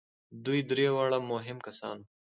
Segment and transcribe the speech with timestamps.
[0.45, 2.07] دوی درې واړه مهم کسان وو.